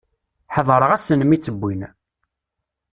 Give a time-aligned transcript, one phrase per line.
[0.55, 1.81] Ḥeḍreɣ ass-en mi tt-wwin.